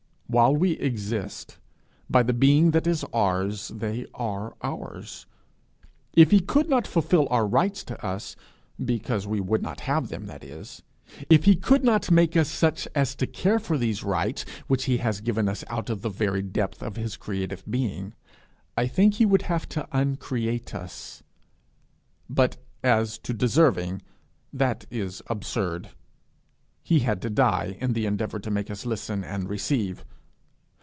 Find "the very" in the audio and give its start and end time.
16.01-16.41